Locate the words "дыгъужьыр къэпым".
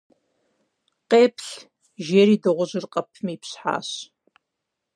2.41-3.27